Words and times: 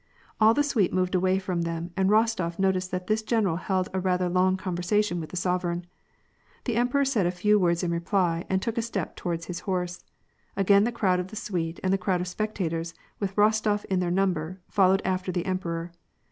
All 0.39 0.55
the 0.55 0.63
suite 0.63 0.91
moved 0.91 1.13
away 1.13 1.37
from 1.37 1.61
them, 1.61 1.91
and 1.95 2.09
Eostof 2.09 2.57
noticed 2.57 2.89
that 2.89 3.05
this 3.05 3.21
general 3.21 3.57
held 3.57 3.87
a 3.93 3.99
rather 3.99 4.29
long 4.29 4.57
conversation 4.57 5.19
with 5.19 5.29
the 5.29 5.37
sovereign. 5.37 5.85
The 6.63 6.75
emperor 6.75 7.05
said 7.05 7.27
a 7.27 7.31
few 7.31 7.59
words 7.59 7.83
in 7.83 7.91
reply, 7.91 8.43
and 8.49 8.63
took 8.63 8.79
a 8.79 8.81
step 8.81 9.15
toward 9.15 9.45
his 9.45 9.59
horse. 9.59 10.03
Again 10.57 10.85
the 10.85 10.91
crowd 10.91 11.19
of 11.19 11.27
the 11.27 11.35
suite 11.35 11.79
and 11.83 11.93
the 11.93 11.99
crowd 11.99 12.19
of 12.19 12.27
spectators, 12.27 12.95
with 13.19 13.35
Eostof 13.35 13.85
in 13.91 13.99
their 13.99 14.09
number, 14.09 14.59
followed 14.67 15.03
after 15.05 15.31
the 15.31 15.45
emperor. 15.45 15.91